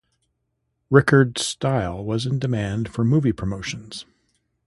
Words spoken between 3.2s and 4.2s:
promotions.